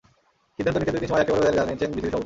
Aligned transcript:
সিদ্ধান্ত 0.55 0.75
নিতে 0.79 0.91
দুই 0.93 1.01
দিন 1.01 1.09
সময় 1.09 1.19
লাগতে 1.21 1.33
পারে 1.33 1.43
বলে 1.45 1.57
জানিয়েছেন 1.59 1.89
বিসিবি 1.95 2.09
সভাপতি। 2.11 2.19